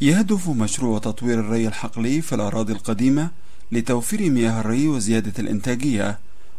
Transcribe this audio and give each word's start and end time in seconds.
يهدف 0.00 0.48
مشروع 0.48 0.98
تطوير 0.98 1.40
الري 1.40 1.68
الحقلي 1.68 2.20
في 2.20 2.34
الأراضي 2.34 2.72
القديمة 2.72 3.28
لتوفير 3.72 4.30
مياه 4.30 4.60
الري 4.60 4.88
وزيادة 4.88 5.32
الإنتاجية. 5.38 6.18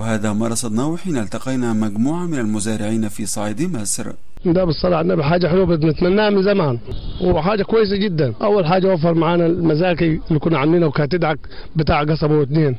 وهذا 0.00 0.32
ما 0.32 0.48
رصدناه 0.48 0.96
حين 0.96 1.16
التقينا 1.16 1.72
مجموعة 1.72 2.26
من 2.26 2.38
المزارعين 2.38 3.08
في 3.08 3.26
صعيد 3.26 3.76
مصر. 3.76 4.12
ده 4.44 4.64
بالصلاة 4.64 4.96
على 4.96 5.04
النبي. 5.04 5.22
حاجة 5.24 5.48
حلوة 5.48 5.66
بنتمناها 5.76 6.30
من 6.30 6.42
زمان. 6.42 6.78
وحاجة 7.22 7.62
كويسة 7.62 7.96
جدا. 7.96 8.34
أول 8.42 8.66
حاجة 8.66 8.92
وفر 8.94 9.14
معانا 9.14 9.46
المزاكي 9.46 10.20
اللي 10.28 10.38
كنا 10.38 10.58
عاملينها 10.58 10.88
وكانت 10.88 11.12
تدعك 11.12 11.38
بتاع 11.76 12.04
قصبة 12.04 12.34
واثنين 12.34 12.76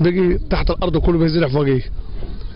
بقي 0.00 0.38
تحت 0.50 0.70
الأرض 0.70 0.96
كله 0.96 1.18
بيزرع 1.18 1.48
فوقيه 1.48 1.82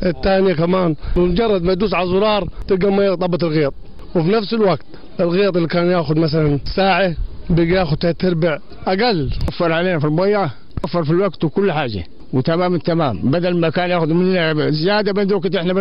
الثانية 0.02 0.54
كمان 0.54 0.96
مجرد 1.16 1.62
ما 1.62 1.72
يدوس 1.72 1.95
على 1.95 2.04
الزرار 2.04 2.48
تلقى 2.68 2.88
المية 2.88 3.14
طبت 3.14 3.43
الغيط. 3.43 3.74
وفي 4.14 4.29
نفس 4.29 4.52
الوقت 4.54 4.84
الغيط 5.20 5.56
اللي 5.56 5.68
كان 5.68 5.86
ياخذ 5.86 6.18
مثلا 6.18 6.59
ساعة 6.77 7.14
بقي 7.53 7.69
ياخذ 7.69 7.96
ثلاث 7.96 8.25
أرباع 8.25 8.59
أقل 8.87 9.30
وفر 9.48 9.73
علينا 9.73 9.98
في 9.98 10.05
المية 10.06 10.51
وفر 10.84 11.05
في 11.05 11.10
الوقت 11.10 11.45
وكل 11.45 11.73
حاجة 11.73 12.05
وتمام 12.33 12.74
التمام 12.74 13.19
بدل 13.19 13.56
ما 13.56 13.69
كان 13.69 13.91
ياخذ 13.91 14.12
مننا 14.12 14.70
زيادة 14.70 15.12
بدوك 15.12 15.57
إحنا 15.57 15.73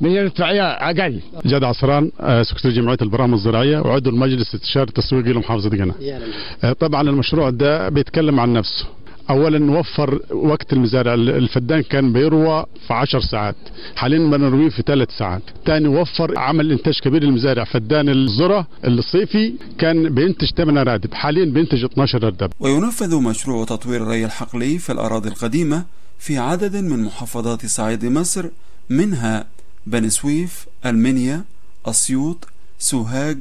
من 0.00 0.24
ندفع 0.24 0.50
أقل. 0.90 1.20
جاد 1.44 1.64
عصران 1.64 2.10
سكرتير 2.42 2.70
جمعية 2.70 2.98
البرامج 3.02 3.32
الزراعية 3.32 3.78
وعضو 3.78 4.10
المجلس 4.10 4.54
الاستشاري 4.54 4.88
التسويقي 4.88 5.32
لمحافظه 5.32 5.70
قنا. 5.70 5.94
طبعا 6.72 7.02
المشروع 7.02 7.50
ده 7.50 7.88
بيتكلم 7.88 8.40
عن 8.40 8.52
نفسه. 8.52 8.86
اولا 9.30 9.58
نوفر 9.58 10.20
وقت 10.30 10.72
المزارع. 10.72 11.14
الفدان 11.14 11.82
كان 11.82 12.12
بيروى 12.12 12.66
في 12.86 12.92
10 12.94 13.20
ساعات 13.20 13.56
حاليا 13.96 14.18
بنرويه 14.18 14.68
في 14.68 14.82
3 14.82 15.10
ساعات. 15.18 15.42
ثاني 15.66 15.88
وفر 15.88 16.38
عمل 16.38 16.72
إنتاج 16.72 17.00
كبير 17.00 17.22
للمزارع. 17.22 17.64
فدان 17.64 18.08
الذرة 18.08 18.66
الصيفي 18.84 19.52
كان 19.78 20.14
بينتج 20.14 20.50
8 20.56 20.82
رادب 20.82 21.14
حاليا 21.14 21.44
بينتج 21.44 21.84
12 21.84 22.24
رادب 22.24 22.50
وينفذ 22.60 23.16
مشروع 23.22 23.64
تطوير 23.64 24.02
الري 24.02 24.24
الحقلي 24.24 24.78
في 24.78 24.92
الأراضي 24.92 25.28
القديمة 25.28 25.84
في 26.18 26.38
عدد 26.38 26.76
من 26.76 27.02
محافظات 27.02 27.66
صعيد 27.66 28.04
مصر 28.04 28.48
منها 28.90 29.46
بني 29.86 30.10
سويف 30.10 30.66
المنيا 30.86 31.44
أسيوط 31.86 32.48
سوهاج 32.78 33.38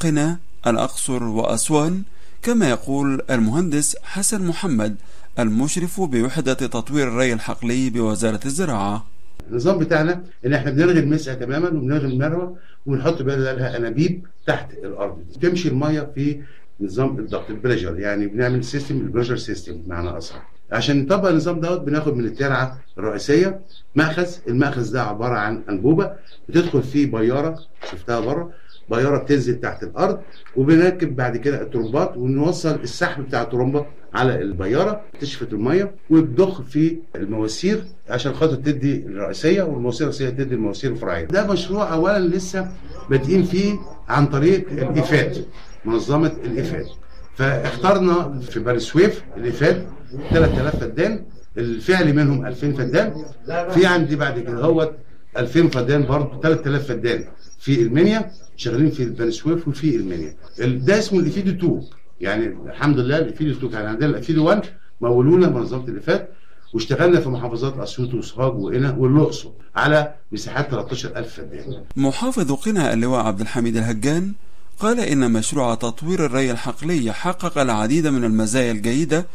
قنا 0.00 0.38
الأقصر 0.66 1.24
وأسوان. 1.24 2.02
كما 2.42 2.70
يقول 2.70 3.22
المهندس 3.30 3.96
حسن 4.02 4.46
محمد 4.46 4.96
المشرف 5.38 6.00
بوحدة 6.00 6.54
تطوير 6.54 7.08
الري 7.08 7.32
الحقلي 7.32 7.90
بوزارة 7.90 8.40
الزراعة. 8.44 9.06
النظام 9.50 9.78
بتاعنا 9.78 10.22
إن 10.46 10.52
إحنا 10.54 10.70
بنلغي 10.70 11.00
المسقى 11.00 11.36
تماما 11.36 11.68
وبنلغي 11.68 12.06
المروة 12.06 12.56
ونحط 12.86 13.22
بدل 13.22 13.44
لها 13.44 13.76
أنابيب 13.76 14.26
تحت 14.46 14.72
الأرض. 14.72 15.18
تمشي 15.42 15.68
المية 15.68 16.10
في 16.14 16.40
نظام 16.80 17.18
الضغط 17.18 17.50
ال 17.50 17.55
pressure 17.55 17.98
يعني 17.98 18.26
بنعمل 18.26 18.64
system 18.64 18.96
ال 18.96 19.00
pressure 19.00 19.36
system 19.36 19.72
بمعنى 19.82 20.08
أصح. 20.08 20.54
عشان 20.72 21.02
نطبق 21.04 21.28
النظام 21.28 21.60
دوت 21.60 21.80
بناخد 21.80 22.16
من 22.16 22.24
الترعة 22.24 22.78
الرئيسية 22.98 23.60
مأخذ 23.94 24.26
المأخذ 24.48 24.92
ده 24.92 25.02
عبارة 25.02 25.34
عن 25.34 25.62
أنبوبة 25.68 26.12
بتدخل 26.48 26.82
فيه 26.82 27.06
بيارة 27.12 27.58
شفتها 27.90 28.20
بره 28.20 28.50
بيارة 28.90 29.18
بتنزل 29.18 29.60
تحت 29.60 29.82
الأرض 29.82 30.20
وبنركب 30.56 31.16
بعد 31.16 31.36
كده 31.36 31.62
الترمبات 31.62 32.16
ونوصل 32.16 32.74
السحب 32.74 33.24
بتاع 33.24 33.42
الترمبه 33.42 33.86
على 34.14 34.42
البياره 34.42 35.00
تشفط 35.20 35.52
المية 35.52 35.94
وبتضخ 36.10 36.62
في 36.62 36.96
المواسير 37.16 37.84
عشان 38.08 38.34
خاطر 38.34 38.54
تدي 38.54 38.96
الرئيسية 39.06 39.62
والمواسير 39.62 40.06
الرئيسية 40.06 40.28
تدي 40.30 40.54
المواسير 40.54 40.90
الفرعية. 40.92 41.24
ده 41.24 41.46
مشروع 41.52 41.92
اولا 41.94 42.18
لسه 42.18 42.68
بادئين 43.10 43.42
فيه 43.44 43.78
عن 44.08 44.26
طريق 44.26 44.70
الإيفاد 44.70 45.36
منظمة 45.84 46.32
الإيفاد. 46.44 46.86
فاخترنا 47.34 48.40
في 48.40 48.60
بني 48.60 48.78
سويف 48.78 49.22
الإيفاد 49.36 49.82
3000 50.30 50.76
فدان 50.76 51.24
الفعلي 51.58 52.12
منهم 52.12 52.46
2000 52.46 52.72
فدان 52.72 53.24
في 53.70 53.86
عندي 53.86 54.16
بعد 54.16 54.38
كده 54.40 54.60
هو 54.60 54.92
2000 55.38 55.68
فدان 55.68 56.06
برضه 56.06 56.40
3000 56.40 56.86
فدان 56.88 57.24
في 57.58 57.82
المنيا 57.82 58.30
شغالين 58.56 58.90
في 58.90 59.04
بني 59.04 59.30
سويف 59.30 59.68
وفي 59.68 59.96
المنيا 59.96 60.34
ده 60.58 60.98
اسمه 60.98 61.20
ال 61.20 61.25
OFIDO 61.25 61.50
2 61.50 61.82
يعني 62.20 62.46
الحمد 62.66 62.98
لله 62.98 63.18
ال 63.18 63.23
OFIDO 63.23 63.50
2 63.50 63.72
كان 63.72 63.86
عندنا 63.86 64.06
ال 64.10 64.16
OFIDO 64.16 64.44
1 64.44 64.62
مولونا 65.00 65.48
منظمه 65.48 65.88
الإيفاد 65.88 66.30
واشتغلنا 66.74 67.20
في 67.20 67.28
محافظات 67.28 67.76
أسيوط 67.78 68.14
وسوهاج 68.14 68.54
وقنا 68.54 68.94
والأقصر 68.98 69.50
على 69.76 70.14
مساحات 70.32 70.70
13000 70.70 71.34
فدان. 71.34 71.84
محافظ 71.96 72.52
قنا 72.52 72.92
اللواء 72.92 73.24
عبد 73.26 73.40
الحميد 73.40 73.76
الهجان 73.76 74.32
قال 74.78 75.00
إن 75.00 75.32
مشروع 75.32 75.74
تطوير 75.74 76.26
الري 76.26 76.50
الحقلي 76.50 77.12
حقق 77.12 77.58
العديد 77.58 78.06
من 78.06 78.24
المزايا 78.24 78.72
الجيدة 78.72 79.26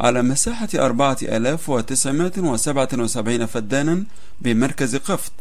على 0.00 0.22
مساحة 0.22 0.68
4977 0.74 3.46
فدانا 3.46 4.04
بمركز 4.40 4.96
قفط 4.96 5.32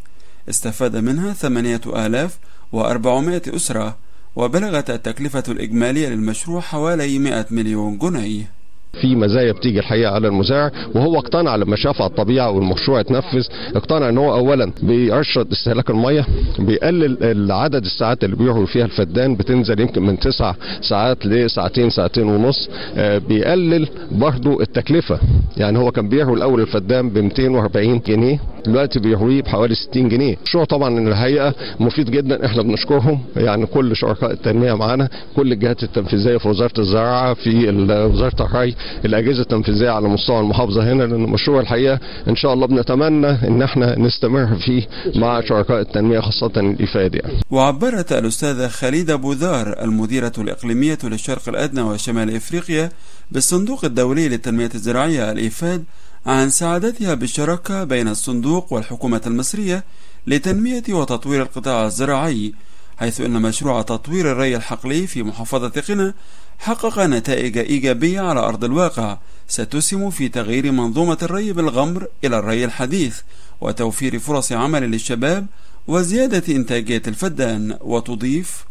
استفاد 0.50 0.96
منها 0.96 1.34
8400 1.34 3.42
أسرة 3.48 3.98
وبلغت 4.38 4.90
التكلفة 4.90 5.44
الإجمالية 5.50 6.10
للمشروع 6.10 6.62
حوالي 6.62 7.20
100 7.20 7.46
مليون 7.52 7.98
جنيه. 7.98 8.58
في 9.02 9.16
مزايا 9.16 9.52
بتيجي 9.52 9.80
الحقيقة 9.80 10.12
على 10.12 10.28
المزارع 10.28 10.72
وهو 10.96 11.20
اقتنع 11.20 11.56
لما 11.56 11.76
شاف 11.76 12.02
على 12.02 12.10
الطبيعة 12.10 12.52
والمشروع 12.52 13.00
اتنفذ 13.00 13.46
اقتنع 13.76 14.10
إن 14.10 14.18
هو 14.18 14.34
اولا 14.34 14.72
بيرشد 14.84 15.52
استهلاك 15.52 15.90
الميه 15.90 16.26
بيقلل 16.60 17.52
عدد 17.52 17.86
الساعات 17.86 18.24
اللي 18.24 18.36
بيروحوا 18.36 18.66
فيها 18.66 18.86
الفدان 18.86 19.36
بتنزل 19.36 19.80
يمكن 19.80 20.02
من 20.02 20.20
تسع 20.20 20.54
ساعات 20.82 21.26
لساعتين 21.26 21.90
ساعتين 21.90 22.24
ونص 22.24 22.70
بيقلل 22.98 23.88
برضو 24.12 24.62
التكلفة. 24.62 25.20
يعني 25.58 25.80
هو 25.80 25.92
كان 25.92 26.10
بيروي 26.10 26.38
الأول 26.38 26.62
الفدان 26.62 27.10
ب 27.10 27.18
240 27.18 28.00
جنيه 28.08 28.40
دلوقتي 28.68 29.00
بيرويه 29.00 29.42
بحوالي 29.42 29.76
60 29.76 30.10
جنيه 30.10 30.36
المشروع 30.36 30.66
طبعا 30.66 31.00
الهيئة 31.00 31.56
مفيد 31.80 32.10
جدا 32.12 32.46
إحنا 32.46 32.62
بنشكرهم 32.62 33.20
يعني 33.36 33.66
كل 33.66 33.96
شركاء 33.96 34.32
التنمية 34.32 34.74
معانا 34.74 35.10
كل 35.36 35.52
الجهات 35.52 35.84
التنفيذية 35.84 36.38
في 36.38 36.48
وزارة 36.48 36.80
الزراعة 36.80 37.34
في 37.34 37.70
وزارة 38.14 38.46
الري 38.46 38.76
الأجهزة 39.06 39.42
التنفيذية 39.42 39.90
على 39.90 40.08
مستوى 40.08 40.40
المحافظة 40.40 40.84
هنا 40.94 41.04
لأن 41.04 41.24
المشروع 41.24 41.60
الحقيقة 41.62 42.00
إن 42.28 42.36
شاء 42.36 42.54
الله 42.54 42.68
بنتمنى 42.68 43.28
إن 43.48 43.62
إحنا 43.62 44.00
نستمر 44.00 44.56
فيه 44.66 44.88
مع 45.16 45.42
شركاء 45.42 45.82
التنمية 45.82 46.20
خاصة 46.20 46.52
الافاد 46.58 47.16
يعني. 47.16 47.34
وعبرت 47.52 48.12
الأستاذة 48.12 48.68
خليدة 48.68 49.16
بوذار 49.16 49.76
المديرة 49.84 50.34
الإقليمية 50.38 50.98
للشرق 51.04 51.50
الأدنى 51.50 51.82
وشمال 51.82 52.36
إفريقيا 52.36 52.90
بالصندوق 53.32 53.86
الدولي 53.86 54.30
للتنمية 54.30 54.70
الزراعية 54.76 55.32
الإفاد 55.32 55.84
عن 56.26 56.50
سعادتها 56.50 57.14
بالشراكة 57.14 57.84
بين 57.84 58.08
الصندوق 58.08 58.74
والحكومة 58.74 59.22
المصرية 59.28 59.84
لتنمية 60.28 60.84
وتطوير 60.90 61.42
القطاع 61.42 61.86
الزراعي 61.86 62.54
حيث 62.98 63.22
إن 63.22 63.42
مشروع 63.42 63.82
تطوير 63.82 64.32
الري 64.32 64.56
الحقلي 64.56 65.08
في 65.08 65.24
محافظة 65.24 65.82
قنا 65.82 66.14
حقق 66.60 67.00
نتائج 67.00 67.58
إيجابية 67.58 68.22
على 68.22 68.40
أرض 68.40 68.64
الواقع 68.64 69.18
ستسهم 69.48 70.10
في 70.10 70.30
تغيير 70.30 70.72
منظومة 70.72 71.18
الري 71.22 71.54
بالغمر 71.54 72.08
إلى 72.24 72.40
الري 72.40 72.66
الحديث 72.66 73.20
وتوفير 73.62 74.20
فرص 74.20 74.52
عمل 74.52 74.92
للشباب 74.92 75.48
وزيادة 75.88 76.56
إنتاجية 76.56 77.02
الفدان 77.08 77.78
وتضيف 77.82 78.66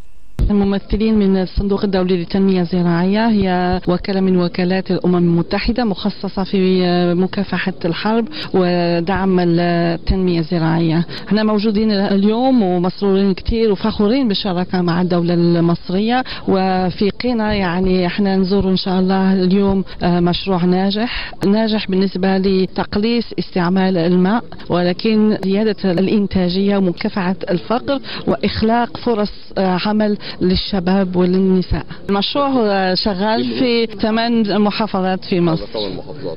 الممثلين 0.50 1.14
من 1.18 1.36
الصندوق 1.36 1.84
الدولي 1.84 2.16
للتنمية 2.16 2.60
الزراعية 2.60 3.28
هي 3.28 3.80
وكالة 3.88 4.20
من 4.20 4.36
وكالات 4.36 4.90
الأمم 4.90 5.16
المتحدة 5.16 5.84
مخصصة 5.84 6.44
في 6.44 6.84
مكافحة 7.14 7.72
الحرب 7.84 8.28
ودعم 8.54 9.36
التنمية 9.40 10.38
الزراعية. 10.40 11.06
إحنا 11.28 11.42
موجودين 11.42 11.90
اليوم 11.90 12.62
ومسرورين 12.62 13.34
كثير 13.34 13.72
وفخورين 13.72 14.28
بالشراكة 14.28 14.82
مع 14.82 15.00
الدولة 15.00 15.34
المصرية. 15.34 16.24
وفي 16.48 17.10
قنا 17.24 17.54
يعني 17.54 18.06
إحنا 18.06 18.36
نزور 18.36 18.70
إن 18.70 18.76
شاء 18.76 19.00
الله 19.00 19.32
اليوم 19.32 19.84
مشروع 20.04 20.65
ناجح. 20.65 21.32
ناجح 21.47 21.91
بالنسبة 21.91 22.36
لتقليص 22.38 23.24
استعمال 23.38 23.97
الماء 23.97 24.44
ولكن 24.68 25.38
زيادة 25.44 25.92
الإنتاجية 25.92 26.76
ومكافحة 26.76 27.36
الفقر 27.50 28.00
وإخلاق 28.26 28.97
فرص 28.97 29.32
عمل 29.59 30.18
للشباب 30.41 31.16
وللنساء. 31.16 31.86
المشروع 32.09 32.48
هو 32.48 32.94
شغال 33.04 33.44
في 33.59 33.98
ثمان 34.03 34.60
محافظات 34.60 35.24
في 35.24 35.41
مصر. 35.41 35.66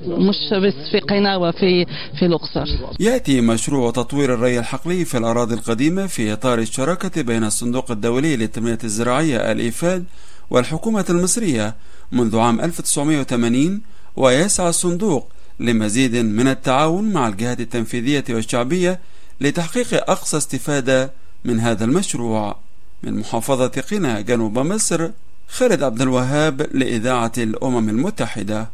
مش 0.08 0.36
بس 0.52 0.92
في 0.92 1.00
قنا 1.00 1.36
وفي 1.38 1.86
في 2.20 2.26
الأقصر. 2.26 2.66
يأتي 3.00 3.42
مشروع 3.42 3.92
تطوير 3.92 4.34
الري 4.34 4.60
الحقلي 4.60 5.06
في 5.06 5.18
الأراضي 5.18 5.56
القديمة 5.56 6.08
في 6.08 6.34
إطار 6.34 6.60
الشراكة 6.60 7.22
بين 7.22 7.44
الصندوق 7.44 7.92
الدولي 7.92 8.36
للتنمية 8.36 8.78
الزراعية 8.84 9.52
الإيفاد 9.52 10.06
والحكومة 10.50 11.06
المصرية 11.10 11.76
منذ 12.12 12.38
عام 12.38 12.62
1980 12.62 13.82
ويسعى 14.16 14.70
الصندوق 14.70 15.32
لمزيد 15.60 16.16
من 16.16 16.48
التعاون 16.48 17.12
مع 17.12 17.28
الجهات 17.28 17.60
التنفيذية 17.60 18.24
والشعبية 18.30 19.00
لتحقيق 19.42 19.94
أقصى 19.94 20.38
استفادة 20.38 21.12
من 21.46 21.60
هذا 21.60 21.86
المشروع. 21.86 22.69
من 23.04 23.20
محافظة 23.20 23.68
قنا 23.68 24.22
جنوب 24.22 24.60
مصر 24.60 25.10
خالد 25.48 25.84
عبد 25.84 26.02
الوهاب 26.02 26.68
لإذاعة 26.72 27.32
الأمم 27.38 27.90
المتحدة. 27.90 28.70